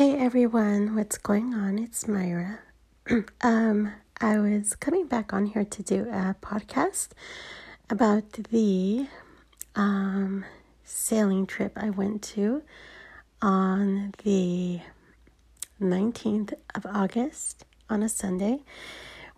[0.00, 1.78] Hey everyone, what's going on?
[1.78, 2.60] It's Myra.
[3.42, 7.08] um, I was coming back on here to do a podcast
[7.90, 9.08] about the
[9.76, 10.46] um,
[10.84, 12.62] sailing trip I went to
[13.42, 14.80] on the
[15.82, 18.60] 19th of August on a Sunday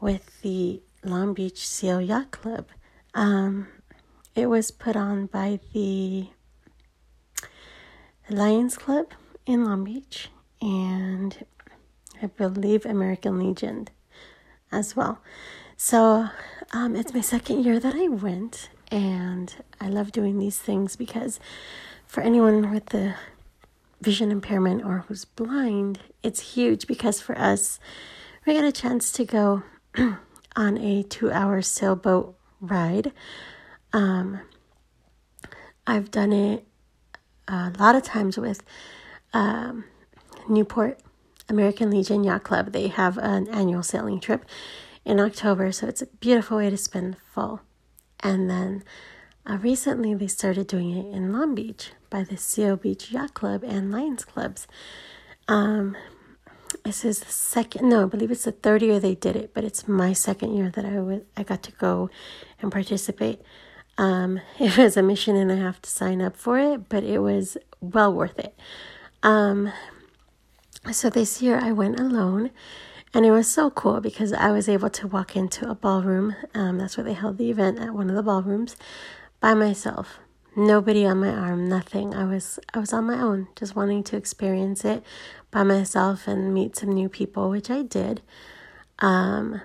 [0.00, 2.68] with the Long Beach Sail Yacht Club.
[3.14, 3.66] Um,
[4.36, 6.29] it was put on by the
[8.30, 9.06] Lions Club
[9.44, 10.29] in Long Beach
[10.62, 11.45] and
[12.23, 13.88] I believe American Legion
[14.70, 15.20] as well.
[15.77, 16.28] So
[16.73, 21.40] um, it's my second year that I went, and I love doing these things because
[22.06, 23.16] for anyone with the
[24.01, 27.80] vision impairment or who's blind, it's huge because for us,
[28.46, 29.65] we got a chance to go
[30.56, 33.12] on a two hour sailboat ride.
[33.92, 34.40] Um,
[35.87, 36.65] I've done it
[37.48, 38.62] a lot of times with
[39.32, 39.84] um,
[40.48, 41.01] Newport
[41.48, 42.73] American Legion Yacht Club.
[42.73, 44.45] They have an annual sailing trip
[45.04, 47.60] in October, so it's a beautiful way to spend fall.
[48.21, 48.85] And then
[49.46, 53.65] uh, recently they started doing it in Long Beach by the Seal Beach Yacht Club
[53.65, 54.66] and Lions Clubs.
[55.48, 55.96] Um,
[56.85, 59.65] this is the second, no, I believe it's the third year they did it, but
[59.65, 62.10] it's my second year that I, w- I got to go
[62.60, 63.40] and participate.
[63.98, 67.19] Um, it was a mission and I have to sign up for it, but it
[67.19, 68.56] was well worth it.
[69.22, 69.72] Um,
[70.91, 72.50] so this year I went alone,
[73.15, 76.34] and it was so cool because I was able to walk into a ballroom.
[76.55, 78.77] Um, that's where they held the event at one of the ballrooms
[79.41, 80.19] by myself.
[80.56, 82.15] Nobody on my arm, nothing.
[82.15, 85.03] I was I was on my own, just wanting to experience it
[85.50, 88.22] by myself and meet some new people, which I did.
[88.99, 89.60] Um,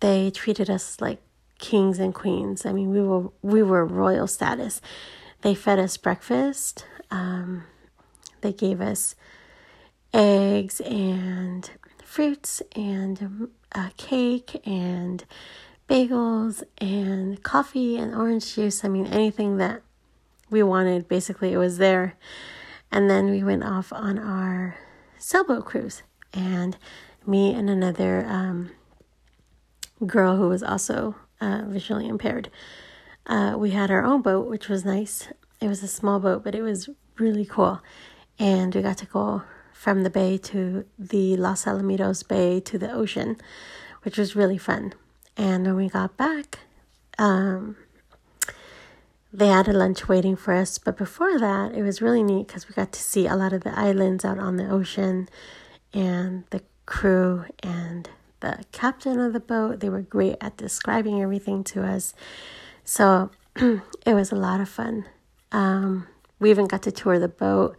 [0.00, 1.22] they treated us like
[1.58, 2.64] kings and queens.
[2.64, 4.80] I mean, we were we were royal status.
[5.42, 6.86] They fed us breakfast.
[7.10, 7.64] Um,
[8.42, 9.14] they gave us
[10.12, 11.70] eggs and
[12.04, 15.24] fruits and uh, cake and
[15.88, 18.84] bagels and coffee and orange juice.
[18.84, 19.82] I mean, anything that
[20.50, 22.16] we wanted, basically, it was there.
[22.90, 24.76] And then we went off on our
[25.18, 26.02] sailboat cruise,
[26.34, 26.76] and
[27.26, 28.70] me and another um,
[30.06, 32.50] girl who was also uh, visually impaired.
[33.26, 35.28] Uh, we had our own boat, which was nice.
[35.60, 37.80] It was a small boat, but it was really cool.
[38.38, 39.42] And we got to go
[39.82, 43.36] from the bay to the Los Alamitos Bay to the ocean,
[44.04, 44.94] which was really fun.
[45.36, 46.60] And when we got back,
[47.18, 47.74] um,
[49.32, 50.78] they had a lunch waiting for us.
[50.78, 53.64] But before that, it was really neat because we got to see a lot of
[53.64, 55.28] the islands out on the ocean
[55.92, 59.80] and the crew and the captain of the boat.
[59.80, 62.14] They were great at describing everything to us.
[62.84, 65.06] So it was a lot of fun.
[65.50, 66.06] Um,
[66.38, 67.76] we even got to tour the boat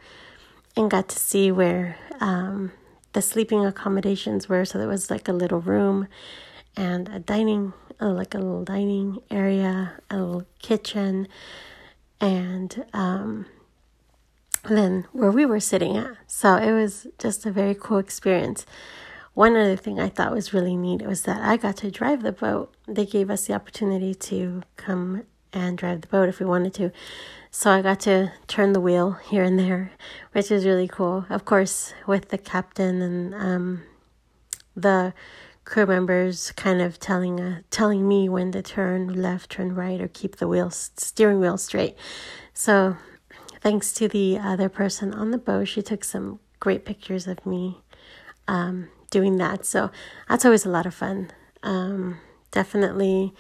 [0.76, 2.72] and got to see where um,
[3.14, 4.66] the sleeping accommodations were.
[4.66, 6.08] So there was like a little room
[6.76, 11.28] and a dining, uh, like a little dining area, a little kitchen,
[12.20, 13.46] and um,
[14.64, 16.18] then where we were sitting at.
[16.28, 18.66] So it was just a very cool experience.
[19.34, 22.32] One other thing I thought was really neat was that I got to drive the
[22.32, 22.74] boat.
[22.88, 26.91] They gave us the opportunity to come and drive the boat if we wanted to.
[27.52, 29.91] So I got to turn the wheel here and there,
[30.31, 31.25] which is really cool.
[31.30, 33.84] Of course, with the captain and um,
[34.75, 35.13] the
[35.66, 40.08] crew members kind of telling uh, telling me when to turn left, turn right, or
[40.08, 41.96] keep the wheel steering wheel straight.
[42.53, 42.97] So,
[43.62, 47.78] thanks to the other person on the boat, she took some great pictures of me
[48.47, 49.66] um, doing that.
[49.66, 49.92] So
[50.28, 51.31] that's always a lot of fun.
[51.62, 52.19] Um,
[52.52, 53.34] definitely,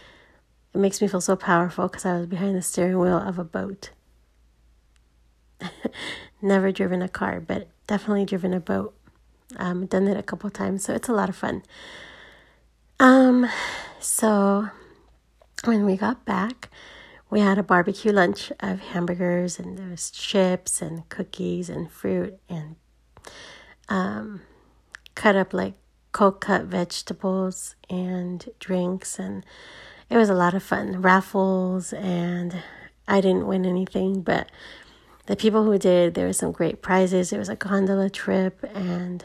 [0.73, 3.43] it makes me feel so powerful because I was behind the steering wheel of a
[3.43, 3.91] boat.
[6.41, 8.95] Never driven a car, but definitely driven a boat.
[9.57, 11.63] Um, done it a couple times, so it's a lot of fun.
[12.99, 13.47] Um,
[13.99, 14.69] so
[15.65, 16.69] when we got back,
[17.29, 22.37] we had a barbecue lunch of hamburgers and there was chips and cookies and fruit
[22.47, 22.75] and
[23.89, 24.41] um,
[25.15, 25.73] cut up like
[26.11, 29.43] cold cut vegetables and drinks and
[30.13, 32.55] it was a lot of fun raffles and
[33.07, 34.47] i didn't win anything but
[35.25, 37.29] the people who did, there were some great prizes.
[37.29, 39.23] There was a gondola trip, and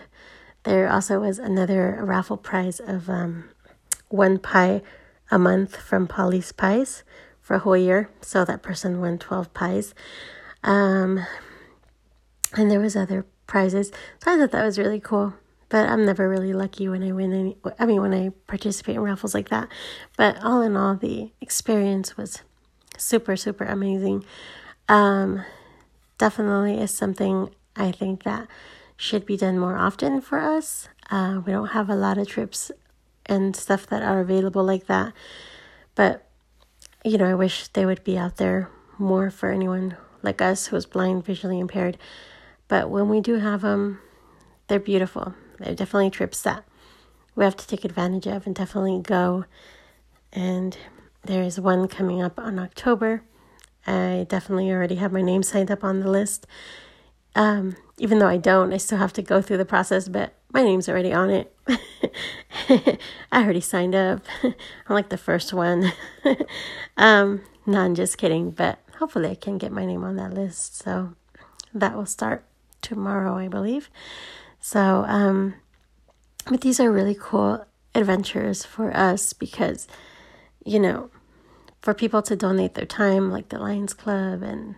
[0.63, 3.51] there also was another raffle prize of um,
[4.09, 4.83] one pie
[5.31, 7.03] a month from Polly's Pies
[7.41, 8.11] for a whole year.
[8.21, 9.95] So that person won 12 pies.
[10.63, 11.27] Um,
[12.55, 13.91] and there was other prizes.
[14.23, 15.35] So I thought that was really cool.
[15.69, 19.03] But I'm never really lucky when I win any, I mean, when I participate in
[19.03, 19.69] raffles like that.
[20.17, 22.43] But all in all, the experience was
[22.97, 24.25] super, super amazing.
[24.89, 25.45] Um,
[26.17, 28.49] definitely is something I think that
[28.97, 30.89] should be done more often for us.
[31.11, 32.71] Uh, we don't have a lot of trips
[33.27, 35.13] and stuff that are available like that.
[35.95, 36.27] But,
[37.05, 40.87] you know, I wish they would be out there more for anyone like us who's
[40.87, 41.99] blind, visually impaired.
[42.67, 44.01] But when we do have them,
[44.67, 45.35] they're beautiful.
[45.59, 46.65] They're definitely trips that
[47.39, 49.45] we have to take advantage of and definitely go.
[50.33, 50.77] And
[51.25, 53.23] there is one coming up on October.
[53.87, 56.49] I definitely already have my name signed up on the list.
[57.37, 60.65] Um, even though I don't, I still have to go through the process, but my
[60.65, 61.55] name's already on it.
[62.69, 62.99] I
[63.45, 64.25] already signed up.
[64.43, 64.55] I'm
[64.89, 65.93] like the first one.
[66.97, 70.79] um, no, I'm just kidding, but hopefully I can get my name on that list.
[70.79, 71.15] So
[71.73, 72.45] that will start
[72.83, 73.91] tomorrow, I believe.
[74.69, 75.55] So, um,
[76.47, 79.89] but these are really cool adventures for us because,
[80.63, 81.09] you know,
[81.81, 84.75] for people to donate their time, like the Lions Club and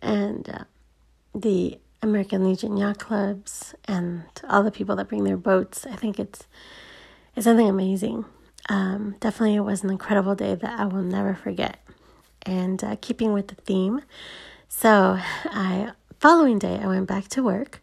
[0.00, 0.64] and uh,
[1.34, 5.84] the American Legion yacht clubs and all the people that bring their boats.
[5.84, 6.46] I think it's
[7.36, 8.24] it's something amazing.
[8.70, 11.76] Um, definitely, it was an incredible day that I will never forget.
[12.46, 14.00] And uh, keeping with the theme,
[14.66, 17.82] so I following day I went back to work,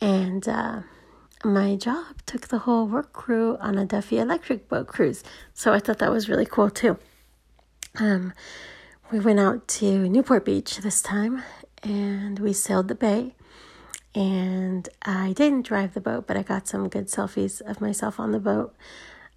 [0.00, 0.80] and uh,
[1.44, 5.22] my job took the whole work crew on a Duffy electric boat cruise.
[5.54, 6.98] So I thought that was really cool too.
[7.98, 8.32] Um,
[9.10, 11.42] we went out to Newport Beach this time,
[11.82, 13.34] and we sailed the bay
[14.14, 18.32] and I didn't drive the boat, but I got some good selfies of myself on
[18.32, 18.74] the boat,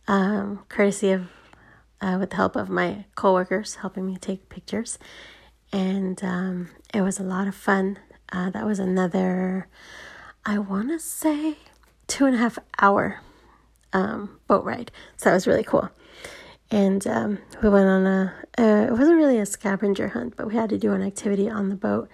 [0.08, 1.28] um, courtesy of
[2.02, 4.98] uh, with the help of my coworkers helping me take pictures,
[5.72, 8.00] and um, it was a lot of fun.
[8.32, 9.68] Uh, that was another,
[10.46, 11.58] I want to say,
[12.08, 13.22] two and a half hour
[13.94, 15.90] um, boat ride, so that was really cool.
[16.70, 20.56] And um, we went on a, uh, it wasn't really a scavenger hunt, but we
[20.56, 22.10] had to do an activity on the boat,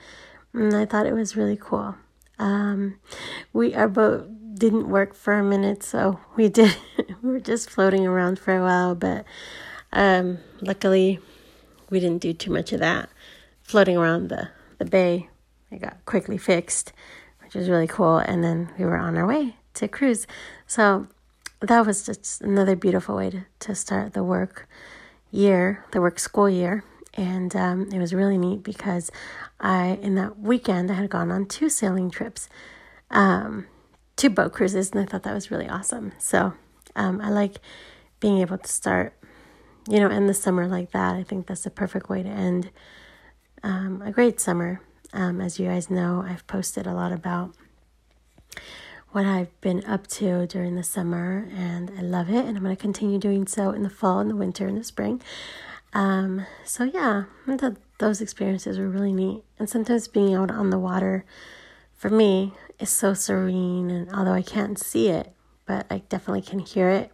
[0.53, 1.95] and I thought it was really cool.
[2.37, 2.99] Um,
[3.51, 6.75] we our boat didn't work for a minute, so we did.
[7.23, 9.25] we were just floating around for a while, but
[9.91, 11.19] um, luckily
[11.89, 13.09] we didn't do too much of that.
[13.63, 15.29] Floating around the the bay,
[15.71, 16.93] it got quickly fixed,
[17.49, 18.17] which was really cool.
[18.17, 20.27] And then we were on our way to cruise.
[20.67, 21.07] So
[21.61, 24.67] that was just another beautiful way to, to start the work
[25.31, 26.83] year, the work school year
[27.19, 29.11] and um, it was really neat because
[29.59, 32.49] I in that weekend I had gone on two sailing trips,
[33.09, 33.67] um,
[34.15, 36.13] two boat cruises, and I thought that was really awesome.
[36.17, 36.53] So
[36.95, 37.59] um, I like
[38.19, 39.13] being able to start,
[39.89, 41.15] you know, end the summer like that.
[41.15, 42.69] I think that's the perfect way to end
[43.63, 44.81] um, a great summer.
[45.13, 47.55] Um, as you guys know, I've posted a lot about
[49.11, 52.45] what I've been up to during the summer, and I love it.
[52.45, 54.83] And I'm going to continue doing so in the fall, and the winter, and the
[54.83, 55.21] spring.
[55.93, 57.23] Um, so yeah,
[57.97, 59.43] those experiences were really neat.
[59.57, 61.25] And sometimes being out on the water
[61.95, 65.33] for me is so serene and although I can't see it,
[65.65, 67.11] but I definitely can hear it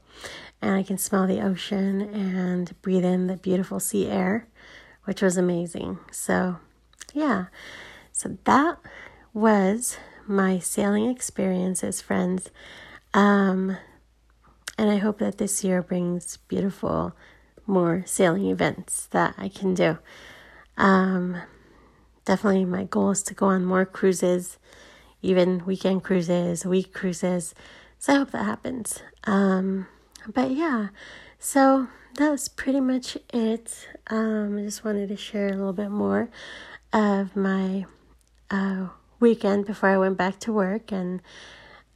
[0.62, 4.48] and I can smell the ocean and breathe in the beautiful sea air,
[5.06, 6.00] which was amazing.
[6.12, 6.58] So,
[7.14, 7.46] yeah.
[8.12, 8.78] So that
[9.34, 9.98] was
[10.28, 12.50] my sailing experiences, friends.
[13.14, 13.78] Um,
[14.78, 17.16] and I hope that this year brings beautiful
[17.68, 19.98] more sailing events that I can do.
[20.78, 21.38] Um,
[22.26, 24.58] definitely, my goal is to go on more cruises,
[25.22, 27.56] even weekend cruises, week cruises.
[28.00, 29.02] So I hope that happens.
[29.24, 29.88] Um,
[30.28, 30.90] but yeah,
[31.40, 33.88] so that's pretty much it.
[34.08, 36.30] Um, I just wanted to share a little bit more
[36.94, 37.86] of my
[38.50, 38.88] uh,
[39.20, 41.22] weekend before I went back to work and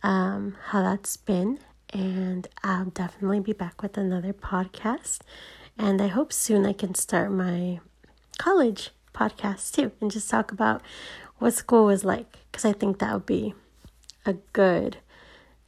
[0.04, 1.60] um, how that's been.
[1.92, 5.20] And I'll definitely be back with another podcast.
[5.78, 7.80] And I hope soon I can start my
[8.38, 10.82] college podcast too and just talk about
[11.40, 13.54] what school was like because I think that would be
[14.26, 14.98] a good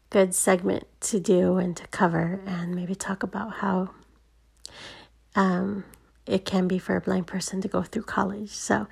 [0.09, 3.89] good segment to do and to cover and maybe talk about how
[5.35, 5.85] um,
[6.25, 8.49] it can be for a blind person to go through college.
[8.51, 8.87] So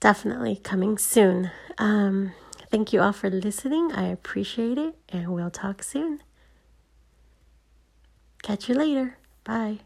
[0.00, 1.50] definitely coming soon.
[1.78, 2.32] Um,
[2.70, 3.92] thank you all for listening.
[3.92, 6.22] I appreciate it and we'll talk soon.
[8.42, 9.18] Catch you later.
[9.44, 9.85] Bye.